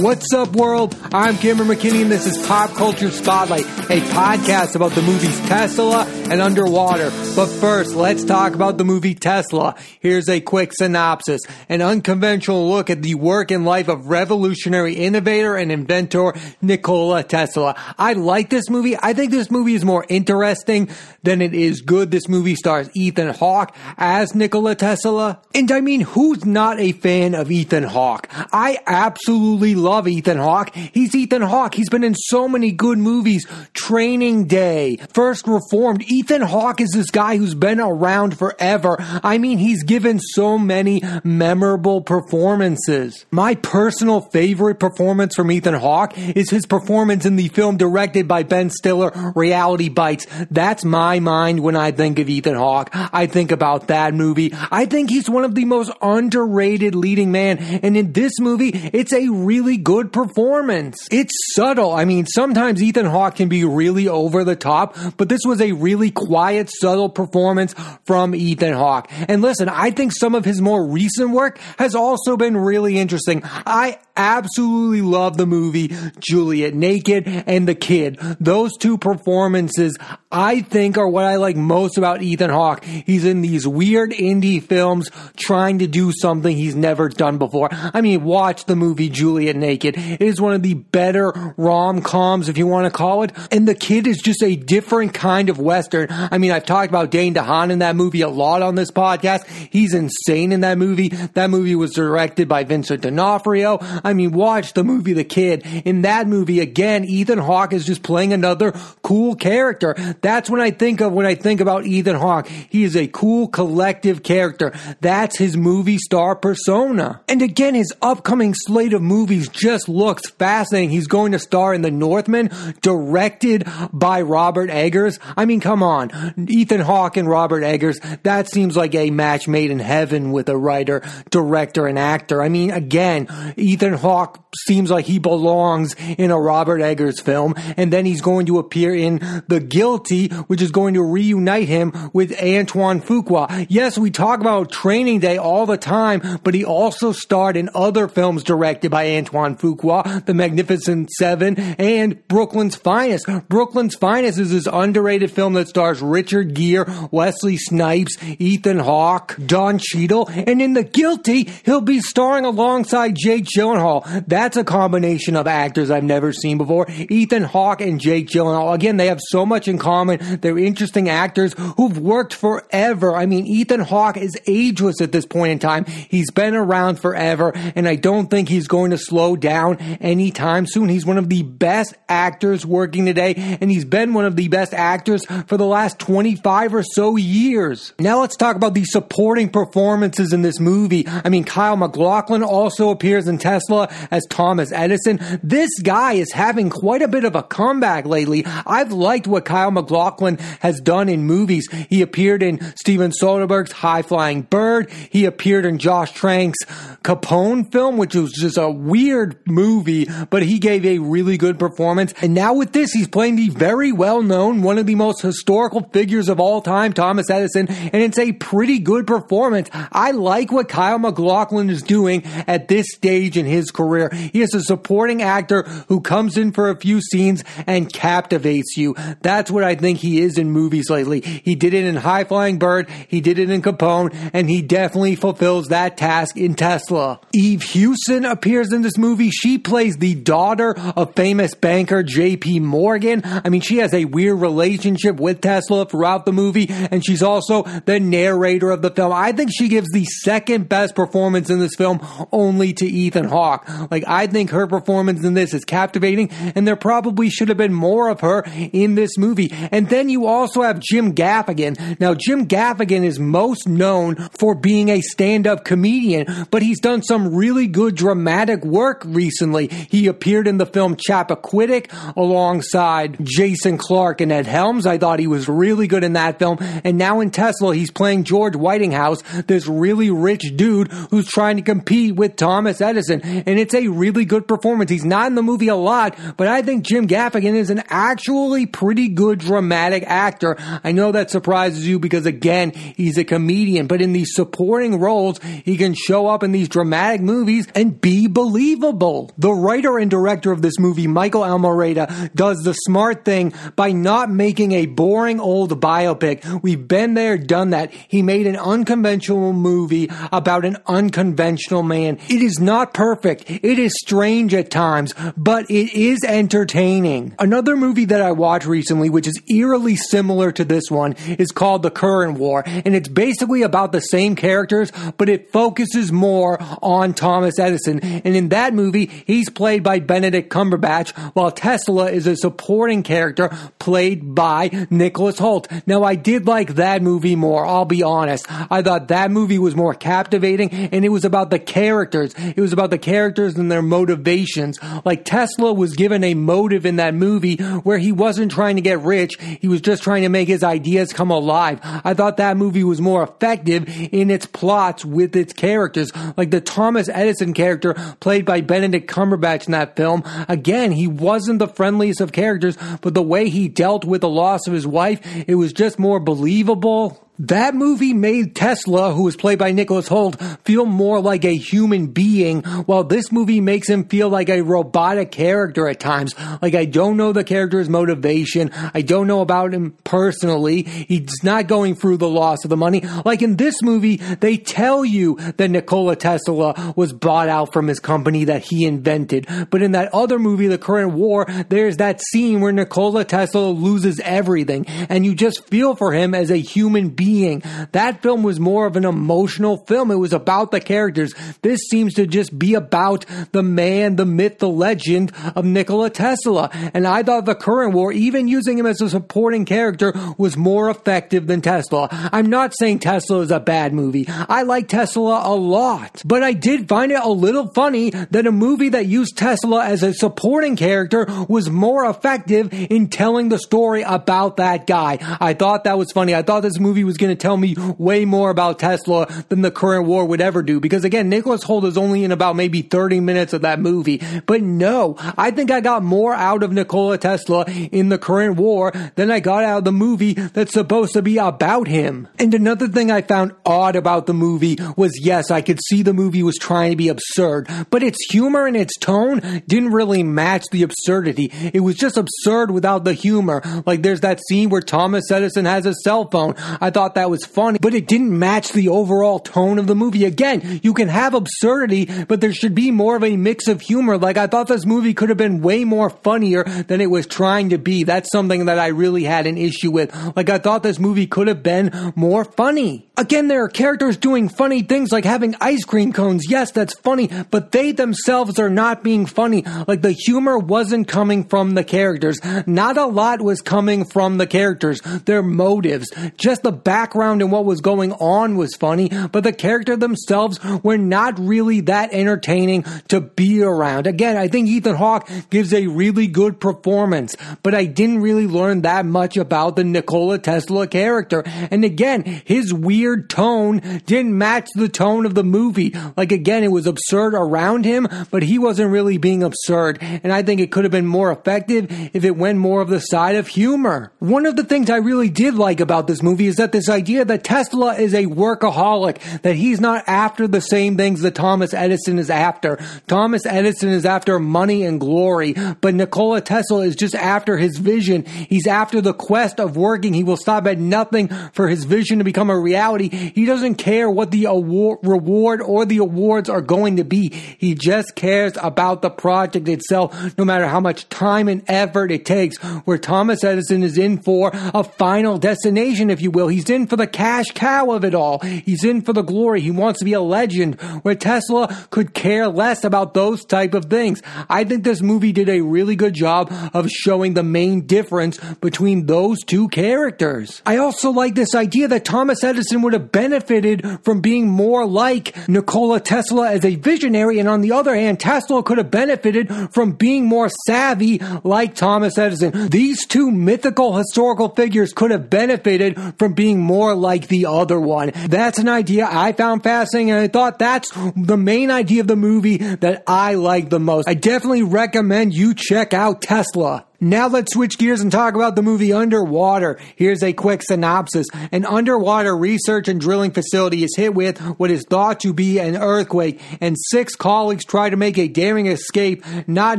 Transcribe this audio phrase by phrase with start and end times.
[0.00, 0.96] What's up, world?
[1.12, 6.06] I'm Cameron McKinney, and this is Pop Culture Spotlight, a podcast about the movies Tesla
[6.30, 7.10] and Underwater.
[7.36, 9.74] But first, let's talk about the movie Tesla.
[10.00, 15.54] Here's a quick synopsis an unconventional look at the work and life of revolutionary innovator
[15.54, 16.32] and inventor
[16.62, 17.74] Nikola Tesla.
[17.98, 18.96] I like this movie.
[18.96, 20.88] I think this movie is more interesting
[21.24, 22.10] than it is good.
[22.10, 25.42] This movie stars Ethan Hawke as Nikola Tesla.
[25.54, 28.28] And I mean, who's not a fan of Ethan Hawke?
[28.50, 30.74] I absolutely love Ethan Hawke.
[30.74, 31.74] He's Ethan Hawke.
[31.74, 33.46] He's been in so many good movies.
[33.72, 36.02] Training Day, First Reformed.
[36.10, 38.96] Ethan Hawke is this guy who's been around forever.
[38.98, 43.26] I mean, he's given so many memorable performances.
[43.30, 48.42] My personal favorite performance from Ethan Hawke is his performance in the film directed by
[48.42, 50.26] Ben Stiller, Reality Bites.
[50.50, 52.90] That's my mind when I think of Ethan Hawke.
[52.92, 54.52] I think about that movie.
[54.70, 57.58] I think he's one of the most underrated leading man.
[57.58, 61.08] And in this movie, it's a really good performance.
[61.10, 61.92] It's subtle.
[61.92, 65.72] I mean, sometimes Ethan Hawke can be really over the top, but this was a
[65.72, 67.74] really quiet, subtle performance
[68.04, 69.08] from Ethan Hawke.
[69.28, 73.42] And listen, I think some of his more recent work has also been really interesting.
[73.44, 78.18] I absolutely love the movie Juliet Naked and The Kid.
[78.38, 79.96] Those two performances
[80.30, 82.84] I think are what I like most about Ethan Hawke.
[82.84, 87.68] He's in these weird indie films trying to do something he's never done before.
[87.72, 89.96] I mean, watch the movie Juliet Naked.
[89.96, 93.32] It is one of the better rom-coms, if you want to call it.
[93.52, 96.08] And The Kid is just a different kind of Western.
[96.10, 99.46] I mean, I've talked about Dane DeHaan in that movie a lot on this podcast.
[99.70, 101.08] He's insane in that movie.
[101.08, 103.78] That movie was directed by Vincent D'Onofrio.
[104.02, 105.66] I mean, watch the movie The Kid.
[105.84, 109.94] In that movie, again, Ethan Hawke is just playing another cool character.
[110.22, 112.48] That's when I think of when I think about Ethan Hawke.
[112.48, 114.72] He is a cool collective character.
[115.00, 117.20] That's his movie star persona.
[117.28, 120.90] And again, his upcoming slate of movies just looks fascinating.
[120.90, 122.50] He's going to star in The Northman,
[122.82, 125.18] directed by Robert Eggers.
[125.36, 126.10] I mean, come on.
[126.48, 130.56] Ethan Hawke and Robert Eggers, that seems like a match made in heaven with a
[130.56, 132.42] writer, director, and actor.
[132.42, 137.92] I mean, again, Ethan Hawke seems like he belongs in a Robert Eggers film, and
[137.92, 142.32] then he's going to appear in The Guilty, which is going to reunite him with
[142.42, 143.66] Antoine Fuqua.
[143.68, 148.08] Yes, we talk about Training Day all the time, but he also starred in other
[148.08, 153.26] films directed by Antoine Fuqua, The Magnificent Seven, and Brooklyn's Finest.
[153.48, 159.78] Brooklyn's Finest is this underrated film that stars Richard Gere, Wesley Snipes, Ethan Hawke, Don
[159.78, 164.26] Cheadle, and in The Guilty, he'll be starring alongside Jake Gyllenhaal.
[164.26, 166.86] That's a combination of actors I've never seen before.
[166.90, 168.74] Ethan Hawke and Jake Gyllenhaal.
[168.74, 170.40] Again, they have so much in common.
[170.40, 173.14] They're interesting actors who've worked forever.
[173.14, 175.84] I mean, Ethan Hawke is ageless at this point in time.
[175.86, 180.88] He's been around forever, and I don't think he's going to slow down anytime soon.
[180.88, 184.74] He's one of the best actors working today, and he's been one of the best
[184.74, 187.92] actors for the last 25 or so years.
[187.98, 191.06] Now let's talk about the supporting performances in this movie.
[191.06, 195.20] I mean, Kyle MacLachlan also appears in Tesla as Thomas Edison.
[195.42, 198.44] This guy is having quite a bit of a comeback lately.
[198.46, 201.68] I've liked what Kyle MacLachlan has done in movies.
[201.88, 204.90] He appeared in Steven Soderbergh's High Flying Bird.
[205.10, 206.64] He appeared in Josh Trank's
[207.02, 212.12] Capone film, which was just a weird movie, but he gave a really good performance.
[212.20, 215.82] And now with this, he's playing the very well known, one of the most historical
[215.92, 219.68] figures of all time, Thomas Edison, and it's a pretty good performance.
[219.72, 224.10] I like what Kyle MacLachlan is doing at this stage in his career.
[224.10, 228.94] He is a supporting actor who comes in for a few scenes and captivates you.
[229.22, 231.20] That's what I think he is in movies lately.
[231.20, 235.16] He did it in High Flying Bird, he did it in Capone, and he definitely
[235.16, 237.20] fulfills that task in Tesla.
[237.34, 239.09] Eve Hewson appears in this movie.
[239.18, 243.22] She plays the daughter of famous banker JP Morgan.
[243.24, 247.62] I mean, she has a weird relationship with Tesla throughout the movie, and she's also
[247.86, 249.12] the narrator of the film.
[249.12, 252.00] I think she gives the second best performance in this film
[252.32, 253.68] only to Ethan Hawke.
[253.90, 257.74] Like, I think her performance in this is captivating, and there probably should have been
[257.74, 259.52] more of her in this movie.
[259.70, 261.98] And then you also have Jim Gaffigan.
[262.00, 267.02] Now, Jim Gaffigan is most known for being a stand up comedian, but he's done
[267.02, 269.68] some really good dramatic work recently.
[269.68, 274.86] He appeared in the film Chappaquiddick alongside Jason Clarke and Ed Helms.
[274.86, 276.58] I thought he was really good in that film.
[276.84, 281.62] And now in Tesla, he's playing George Westinghouse, this really rich dude who's trying to
[281.62, 283.22] compete with Thomas Edison.
[283.22, 284.90] And it's a really good performance.
[284.90, 288.66] He's not in the movie a lot, but I think Jim Gaffigan is an actually
[288.66, 290.56] pretty good dramatic actor.
[290.84, 295.40] I know that surprises you because again, he's a comedian, but in these supporting roles,
[295.64, 299.30] he can show up in these dramatic movies and be believable believable.
[299.38, 304.30] The writer and director of this movie, Michael Almereyda, does the smart thing by not
[304.30, 306.62] making a boring old biopic.
[306.62, 307.92] We've been there, done that.
[307.92, 312.18] He made an unconventional movie about an unconventional man.
[312.28, 313.44] It is not perfect.
[313.48, 317.34] It is strange at times, but it is entertaining.
[317.38, 321.82] Another movie that I watched recently, which is eerily similar to this one, is called
[321.82, 327.14] The Current War, and it's basically about the same characters, but it focuses more on
[327.14, 328.00] Thomas Edison.
[328.00, 333.50] And in that movie, he's played by Benedict Cumberbatch, while Tesla is a supporting character
[333.78, 335.86] played by Nicholas Hoult.
[335.86, 338.46] Now, I did like that movie more, I'll be honest.
[338.70, 342.34] I thought that movie was more captivating, and it was about the characters.
[342.36, 344.78] It was about the characters and their motivations.
[345.04, 349.00] Like Tesla was given a motive in that movie where he wasn't trying to get
[349.00, 351.80] rich, he was just trying to make his ideas come alive.
[351.82, 356.10] I thought that movie was more effective in its plots with its characters.
[356.36, 360.22] Like the Thomas Edison character played by Benedict Cumberbatch in that film.
[360.48, 364.66] Again, he wasn't the friendliest of characters, but the way he dealt with the loss
[364.66, 367.29] of his wife, it was just more believable.
[367.44, 372.08] That movie made Tesla, who was played by Nicholas Hoult, feel more like a human
[372.08, 376.34] being, while this movie makes him feel like a robotic character at times.
[376.60, 378.70] Like I don't know the character's motivation.
[378.92, 380.82] I don't know about him personally.
[380.82, 383.00] He's not going through the loss of the money.
[383.24, 388.00] Like in this movie, they tell you that Nikola Tesla was bought out from his
[388.00, 389.46] company that he invented.
[389.70, 394.20] But in that other movie, The Current War, there's that scene where Nikola Tesla loses
[394.20, 397.62] everything and you just feel for him as a human being being.
[397.92, 400.10] That film was more of an emotional film.
[400.10, 401.32] It was about the characters.
[401.62, 406.70] This seems to just be about the man, the myth, the legend of Nikola Tesla.
[406.92, 410.90] And I thought the current war, even using him as a supporting character, was more
[410.90, 412.08] effective than Tesla.
[412.10, 414.26] I'm not saying Tesla is a bad movie.
[414.28, 416.22] I like Tesla a lot.
[416.24, 420.02] But I did find it a little funny that a movie that used Tesla as
[420.02, 425.18] a supporting character was more effective in telling the story about that guy.
[425.40, 426.34] I thought that was funny.
[426.34, 429.70] I thought this movie was going to tell me way more about Tesla than the
[429.70, 430.80] current war would ever do.
[430.80, 434.22] Because again, Nicholas Hoult is only in about maybe 30 minutes of that movie.
[434.46, 438.92] But no, I think I got more out of Nikola Tesla in the current war
[439.16, 442.28] than I got out of the movie that's supposed to be about him.
[442.38, 446.12] And another thing I found odd about the movie was yes, I could see the
[446.12, 450.64] movie was trying to be absurd, but its humor and its tone didn't really match
[450.70, 451.50] the absurdity.
[451.72, 453.62] It was just absurd without the humor.
[453.86, 456.54] Like there's that scene where Thomas Edison has a cell phone.
[456.80, 459.94] I thought thought that was funny, but it didn't match the overall tone of the
[459.94, 460.26] movie.
[460.26, 464.18] Again, you can have absurdity, but there should be more of a mix of humor.
[464.18, 467.70] Like I thought this movie could have been way more funnier than it was trying
[467.70, 468.04] to be.
[468.04, 470.14] That's something that I really had an issue with.
[470.36, 473.08] Like I thought this movie could have been more funny.
[473.16, 476.50] Again, there are characters doing funny things like having ice cream cones.
[476.50, 479.62] Yes, that's funny, but they themselves are not being funny.
[479.88, 482.38] Like the humor wasn't coming from the characters.
[482.66, 485.00] Not a lot was coming from the characters.
[485.24, 486.10] Their motives.
[486.36, 490.98] Just the background and what was going on was funny, but the character themselves were
[490.98, 494.08] not really that entertaining to be around.
[494.08, 498.82] Again, I think Ethan Hawke gives a really good performance, but I didn't really learn
[498.82, 501.44] that much about the Nikola Tesla character.
[501.46, 505.94] And again, his weird tone didn't match the tone of the movie.
[506.16, 509.98] Like again, it was absurd around him, but he wasn't really being absurd.
[510.00, 512.98] And I think it could have been more effective if it went more of the
[512.98, 514.10] side of humor.
[514.18, 517.24] One of the things I really did like about this movie is that this idea
[517.24, 522.18] that Tesla is a workaholic, that he's not after the same things that Thomas Edison
[522.18, 522.78] is after.
[523.06, 528.24] Thomas Edison is after money and glory, but Nikola Tesla is just after his vision.
[528.24, 530.14] He's after the quest of working.
[530.14, 534.10] He will stop at nothing for his vision to become a reality he doesn't care
[534.10, 537.28] what the award, reward or the awards are going to be.
[537.30, 542.24] He just cares about the project itself, no matter how much time and effort it
[542.24, 542.56] takes.
[542.58, 546.48] Where Thomas Edison is in for a final destination, if you will.
[546.48, 548.38] He's in for the cash cow of it all.
[548.40, 549.60] He's in for the glory.
[549.60, 550.80] He wants to be a legend.
[551.02, 554.22] Where Tesla could care less about those type of things.
[554.48, 559.06] I think this movie did a really good job of showing the main difference between
[559.06, 560.62] those two characters.
[560.64, 565.36] I also like this idea that Thomas Edison would have benefited from being more like
[565.48, 567.38] Nikola Tesla as a visionary.
[567.38, 572.18] And on the other hand, Tesla could have benefited from being more savvy like Thomas
[572.18, 572.68] Edison.
[572.68, 578.12] These two mythical historical figures could have benefited from being more like the other one.
[578.14, 582.16] That's an idea I found fascinating and I thought that's the main idea of the
[582.16, 584.08] movie that I like the most.
[584.08, 586.86] I definitely recommend you check out Tesla.
[587.02, 589.80] Now let's switch gears and talk about the movie Underwater.
[589.96, 591.28] Here's a quick synopsis.
[591.50, 595.78] An underwater research and drilling facility is hit with what is thought to be an
[595.78, 599.78] earthquake, and six colleagues try to make a daring escape, not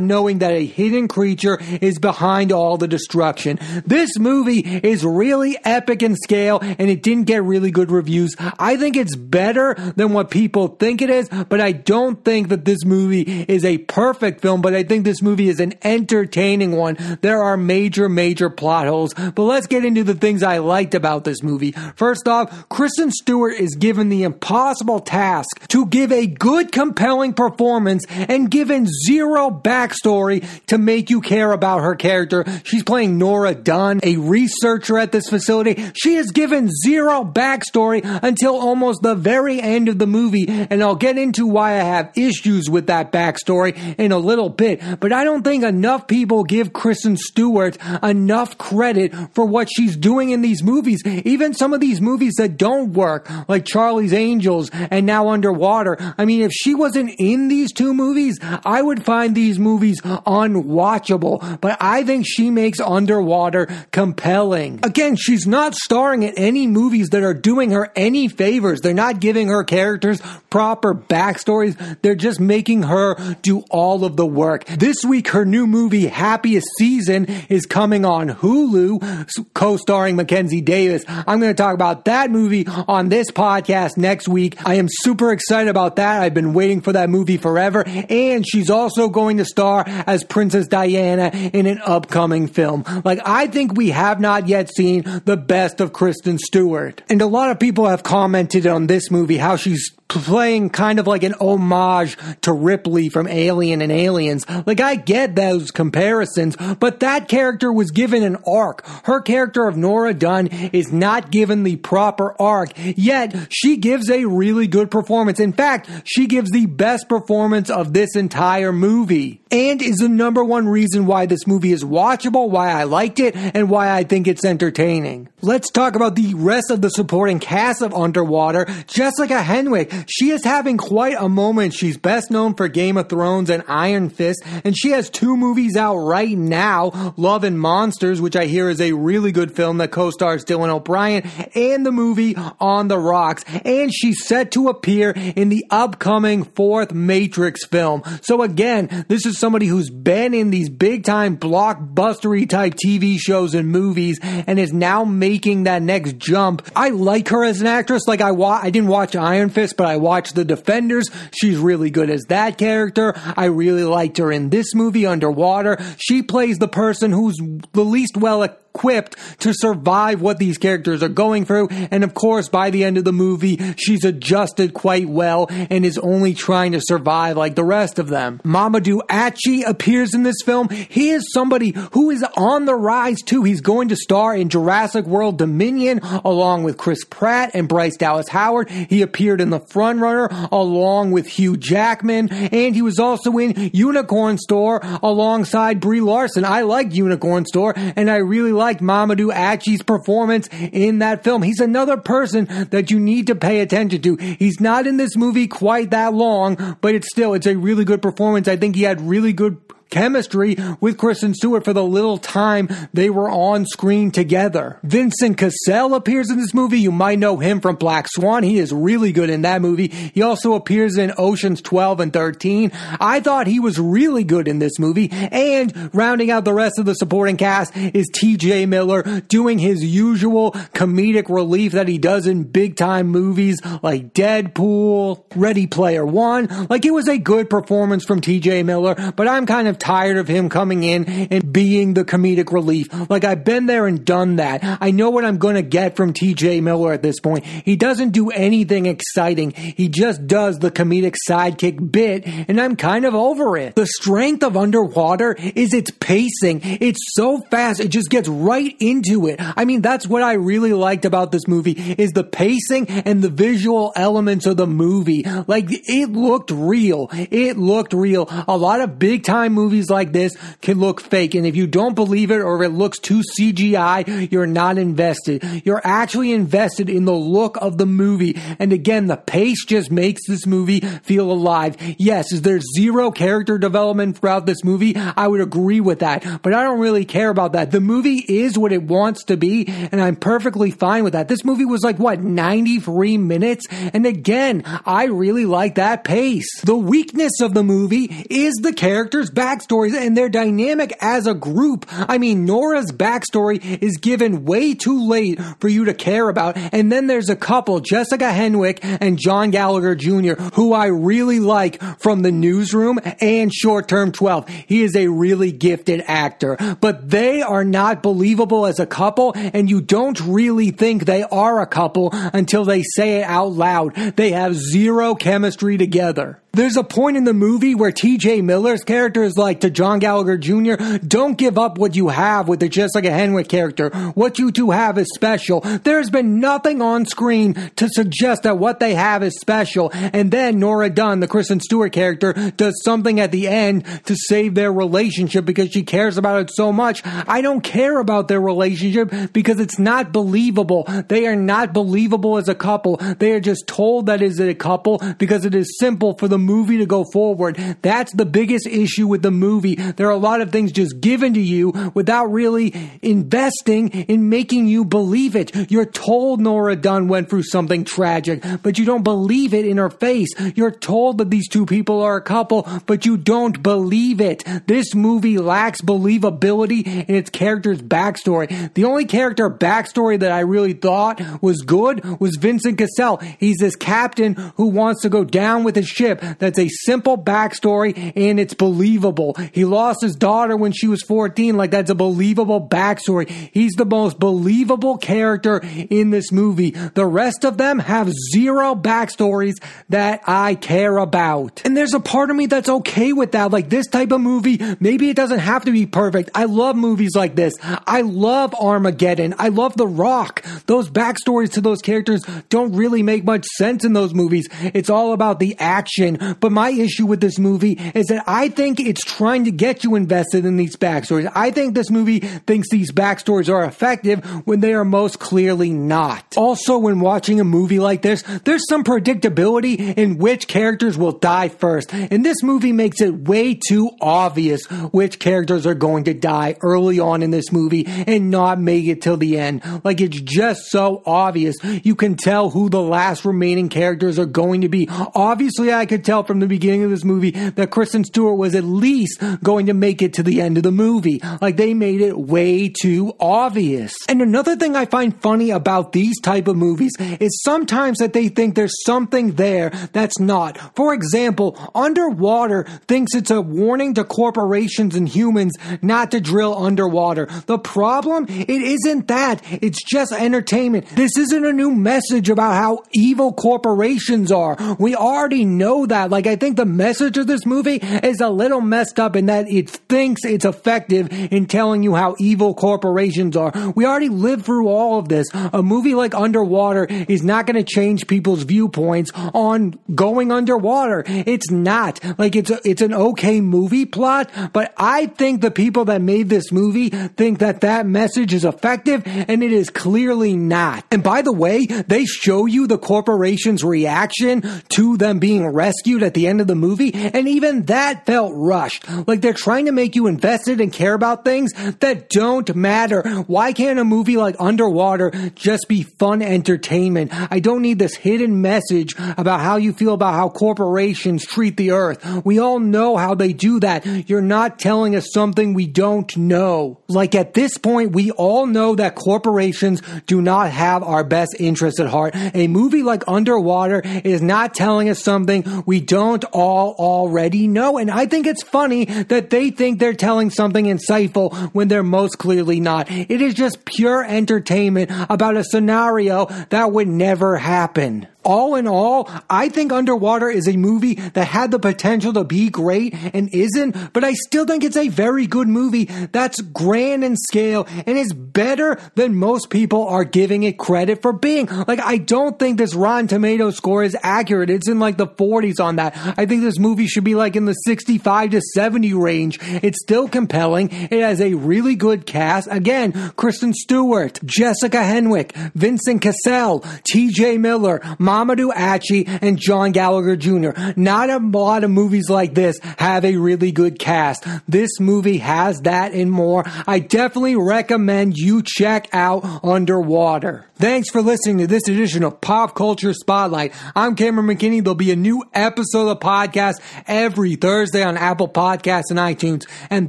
[0.00, 3.60] knowing that a hidden creature is behind all the destruction.
[3.86, 8.34] This movie is really epic in scale, and it didn't get really good reviews.
[8.58, 12.64] I think it's better than what people think it is, but I don't think that
[12.64, 16.96] this movie is a perfect film, but I think this movie is an entertaining one
[17.20, 21.24] there are major, major plot holes, but let's get into the things I liked about
[21.24, 21.72] this movie.
[21.96, 28.04] First off, Kristen Stewart is given the impossible task to give a good, compelling performance
[28.08, 32.44] and given zero backstory to make you care about her character.
[32.64, 35.90] She's playing Nora Dunn, a researcher at this facility.
[35.94, 40.94] She is given zero backstory until almost the very end of the movie, and I'll
[40.94, 45.24] get into why I have issues with that backstory in a little bit, but I
[45.24, 50.40] don't think enough people give Kristen Kristen Stewart enough credit for what she's doing in
[50.40, 51.02] these movies.
[51.04, 55.96] Even some of these movies that don't work, like Charlie's Angels and now Underwater.
[56.16, 61.60] I mean, if she wasn't in these two movies, I would find these movies unwatchable.
[61.60, 64.78] But I think she makes Underwater compelling.
[64.84, 68.80] Again, she's not starring in any movies that are doing her any favors.
[68.80, 72.00] They're not giving her characters proper backstories.
[72.02, 74.66] They're just making her do all of the work.
[74.66, 81.04] This week, her new movie, Happiest Season, season is coming on Hulu, co-starring Mackenzie Davis.
[81.08, 84.56] I'm going to talk about that movie on this podcast next week.
[84.66, 86.20] I am super excited about that.
[86.20, 87.82] I've been waiting for that movie forever.
[87.86, 92.84] And she's also going to star as Princess Diana in an upcoming film.
[93.04, 97.02] Like, I think we have not yet seen the best of Kristen Stewart.
[97.08, 101.06] And a lot of people have commented on this movie how she's playing kind of
[101.06, 104.46] like an homage to Ripley from Alien and Aliens.
[104.66, 108.86] Like I get those comparisons, but that character was given an arc.
[109.04, 114.24] Her character of Nora Dunn is not given the proper arc, yet she gives a
[114.24, 115.40] really good performance.
[115.40, 120.42] In fact, she gives the best performance of this entire movie and is the number
[120.42, 124.26] one reason why this movie is watchable, why I liked it, and why I think
[124.26, 125.28] it's entertaining.
[125.42, 128.66] Let's talk about the rest of the supporting cast of Underwater.
[128.86, 131.74] Jessica Henwick, she is having quite a moment.
[131.74, 135.76] She's best known for Game of Thrones and Iron Fist, and she has two movies
[135.76, 139.90] out right now Love and Monsters, which I hear is a really good film that
[139.90, 143.44] co stars Dylan O'Brien, and the movie On the Rocks.
[143.64, 148.02] And she's set to appear in the upcoming fourth Matrix film.
[148.22, 153.56] So, again, this is somebody who's been in these big time blockbustery type TV shows
[153.56, 156.62] and movies and is now making that next jump.
[156.76, 158.04] I like her as an actress.
[158.06, 161.10] Like I wa- I didn't watch Iron Fist, but I watched The Defenders.
[161.34, 163.14] She's really good as that character.
[163.36, 165.76] I really liked her in this movie, Underwater.
[165.98, 167.36] She plays the person who's
[167.72, 168.44] the least well
[168.74, 171.68] equipped to survive what these characters are going through.
[171.90, 175.98] And of course, by the end of the movie, she's adjusted quite well and is
[175.98, 178.40] only trying to survive like the rest of them.
[178.44, 180.70] Mamoudou Athie appears in this film.
[180.70, 183.44] He is somebody who is on the rise too.
[183.44, 188.28] He's going to star in Jurassic World Dominion along with Chris Pratt and Bryce Dallas
[188.28, 188.70] Howard.
[188.70, 194.38] He appeared in The Frontrunner along with Hugh Jackman and he was also in Unicorn
[194.38, 196.44] Store alongside Brie Larson.
[196.44, 201.42] I like Unicorn Store and I really liked Mamoudou Athie's performance in that film.
[201.42, 204.16] He's another person that you need to pay attention to.
[204.16, 208.00] He's not in this movie quite that long, but it's still, it's a really good
[208.00, 208.46] performance.
[208.46, 209.58] I think he had really good
[209.92, 214.80] chemistry with Kristen Stewart for the little time they were on screen together.
[214.82, 216.80] Vincent Cassel appears in this movie.
[216.80, 218.42] You might know him from Black Swan.
[218.42, 219.88] He is really good in that movie.
[219.88, 222.72] He also appears in Oceans 12 and 13.
[222.98, 225.10] I thought he was really good in this movie.
[225.12, 230.52] And rounding out the rest of the supporting cast is TJ Miller doing his usual
[230.72, 236.48] comedic relief that he does in big time movies like Deadpool, Ready Player One.
[236.70, 240.28] Like it was a good performance from TJ Miller, but I'm kind of tired of
[240.28, 242.88] him coming in and being the comedic relief.
[243.10, 244.60] Like I've been there and done that.
[244.80, 247.44] I know what I'm going to get from TJ Miller at this point.
[247.44, 249.50] He doesn't do anything exciting.
[249.50, 253.74] He just does the comedic sidekick bit and I'm kind of over it.
[253.74, 256.60] The strength of Underwater is its pacing.
[256.62, 257.80] It's so fast.
[257.80, 259.40] It just gets right into it.
[259.40, 263.28] I mean, that's what I really liked about this movie is the pacing and the
[263.28, 265.24] visual elements of the movie.
[265.48, 267.08] Like it looked real.
[267.12, 268.28] It looked real.
[268.46, 271.34] A lot of big time movies movies like this can look fake.
[271.34, 275.62] And if you don't believe it or it looks too CGI, you're not invested.
[275.64, 278.38] You're actually invested in the look of the movie.
[278.58, 281.76] And again, the pace just makes this movie feel alive.
[281.98, 284.94] Yes, is there zero character development throughout this movie?
[284.94, 287.70] I would agree with that, but I don't really care about that.
[287.70, 291.28] The movie is what it wants to be, and I'm perfectly fine with that.
[291.28, 293.66] This movie was like, what, 93 minutes?
[293.70, 296.60] And again, I really like that pace.
[296.62, 301.86] The weakness of the movie is the characters' backstories and their dynamic as a group.
[301.90, 306.90] I mean, Nora's backstory is given way too late for you to care about, and
[306.90, 312.22] then there's a couple, Jessica Henwick and John Gallagher Jr., who I really like from
[312.22, 314.48] the newsroom and short term 12.
[314.48, 319.68] He is a really gifted actor, but they are not believable as a couple, and
[319.68, 323.94] you don't really think they are a couple until they say it out loud.
[323.94, 326.41] They have zero chemistry together.
[326.54, 330.36] There's a point in the movie where TJ Miller's character is like to John Gallagher
[330.36, 333.88] Jr., don't give up what you have with the Jessica Henwick character.
[333.88, 335.60] What you two have is special.
[335.60, 339.90] There's been nothing on screen to suggest that what they have is special.
[339.94, 344.54] And then Nora Dunn, the Kristen Stewart character, does something at the end to save
[344.54, 347.00] their relationship because she cares about it so much.
[347.06, 350.84] I don't care about their relationship because it's not believable.
[351.08, 352.98] They are not believable as a couple.
[352.98, 356.78] They are just told that is a couple because it is simple for the movie
[356.78, 357.56] to go forward.
[357.82, 359.76] That's the biggest issue with the movie.
[359.76, 364.66] There are a lot of things just given to you without really investing in making
[364.66, 365.70] you believe it.
[365.70, 369.90] You're told Nora Dunn went through something tragic, but you don't believe it in her
[369.90, 370.28] face.
[370.54, 374.44] You're told that these two people are a couple, but you don't believe it.
[374.66, 378.72] This movie lacks believability in its character's backstory.
[378.74, 383.18] The only character backstory that I really thought was good was Vincent Cassel.
[383.38, 388.12] He's this captain who wants to go down with his ship that's a simple backstory
[388.16, 389.34] and it's believable.
[389.52, 391.56] He lost his daughter when she was 14.
[391.56, 393.28] Like that's a believable backstory.
[393.28, 396.70] He's the most believable character in this movie.
[396.70, 399.54] The rest of them have zero backstories
[399.88, 401.62] that I care about.
[401.64, 403.50] And there's a part of me that's okay with that.
[403.50, 406.30] Like this type of movie, maybe it doesn't have to be perfect.
[406.34, 407.54] I love movies like this.
[407.62, 409.34] I love Armageddon.
[409.38, 410.44] I love The Rock.
[410.66, 414.48] Those backstories to those characters don't really make much sense in those movies.
[414.74, 418.80] It's all about the action but my issue with this movie is that I think
[418.80, 421.30] it's trying to get you invested in these backstories.
[421.34, 426.34] I think this movie thinks these backstories are effective when they are most clearly not.
[426.36, 431.48] Also, when watching a movie like this, there's some predictability in which characters will die
[431.48, 431.92] first.
[431.92, 437.00] And this movie makes it way too obvious which characters are going to die early
[437.00, 439.62] on in this movie and not make it till the end.
[439.84, 441.56] Like it's just so obvious.
[441.62, 444.88] You can tell who the last remaining characters are going to be.
[444.90, 448.64] Obviously, I could tell from the beginning of this movie that Kristen Stewart was at
[448.64, 451.20] least going to make it to the end of the movie.
[451.40, 453.94] Like they made it way too obvious.
[454.08, 458.28] And another thing I find funny about these type of movies is sometimes that they
[458.28, 460.58] think there's something there that's not.
[460.76, 467.26] For example, Underwater thinks it's a warning to corporations and humans not to drill underwater.
[467.46, 469.40] The problem, it isn't that.
[469.62, 470.86] It's just entertainment.
[470.88, 474.56] This isn't a new message about how evil corporations are.
[474.78, 476.01] We already know that.
[476.10, 479.48] Like, I think the message of this movie is a little messed up in that
[479.48, 483.52] it thinks it's effective in telling you how evil corporations are.
[483.74, 485.28] We already lived through all of this.
[485.34, 491.04] A movie like Underwater is not going to change people's viewpoints on going underwater.
[491.06, 492.00] It's not.
[492.18, 496.28] Like, it's a, it's an okay movie plot, but I think the people that made
[496.28, 500.84] this movie think that that message is effective and it is clearly not.
[500.90, 506.02] And by the way, they show you the corporation's reaction to them being rescued rescued
[506.04, 508.88] at the end of the movie, and even that felt rushed.
[509.08, 513.02] Like they're trying to make you invested and care about things that don't matter.
[513.26, 517.10] Why can't a movie like Underwater just be fun entertainment?
[517.32, 521.72] I don't need this hidden message about how you feel about how corporations treat the
[521.72, 522.24] earth.
[522.24, 523.84] We all know how they do that.
[524.08, 526.80] You're not telling us something we don't know.
[526.86, 531.80] Like at this point, we all know that corporations do not have our best interests
[531.80, 532.14] at heart.
[532.14, 537.78] A movie like Underwater is not telling us something we don't all already know.
[537.78, 542.18] And I think it's funny that they think they're telling something insightful when they're most
[542.18, 542.90] clearly not.
[542.90, 548.06] It is just pure entertainment about a scenario that would never happen.
[548.24, 552.50] All in all, I think Underwater is a movie that had the potential to be
[552.50, 557.16] great and isn't, but I still think it's a very good movie that's grand in
[557.16, 561.46] scale and is better than most people are giving it credit for being.
[561.46, 564.50] Like, I don't think this Rotten Tomato score is accurate.
[564.50, 565.96] It's in like the 40s on that.
[566.16, 569.38] I think this movie should be like in the 65 to 70 range.
[569.40, 570.70] It's still compelling.
[570.70, 572.48] It has a really good cast.
[572.50, 577.80] Again, Kristen Stewart, Jessica Henwick, Vincent Cassel, TJ Miller,
[578.12, 580.50] Mamoudou Athie and John Gallagher Jr.
[580.76, 584.26] Not a lot of movies like this have a really good cast.
[584.46, 586.44] This movie has that and more.
[586.66, 590.46] I definitely recommend you check out Underwater.
[590.56, 593.52] Thanks for listening to this edition of Pop Culture Spotlight.
[593.74, 594.62] I'm Cameron McKinney.
[594.62, 599.48] There'll be a new episode of the podcast every Thursday on Apple Podcasts and iTunes.
[599.70, 599.88] And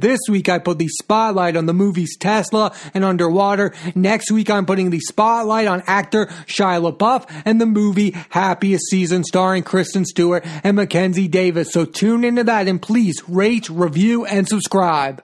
[0.00, 3.72] this week I put the spotlight on the movies Tesla and Underwater.
[3.94, 9.24] Next week I'm putting the spotlight on actor Shia LaBeouf and the movie Happiest Season
[9.24, 11.72] starring Kristen Stewart and Mackenzie Davis.
[11.72, 15.22] So tune into that and please rate, review, and subscribe.